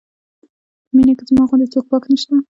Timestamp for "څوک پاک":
1.73-2.03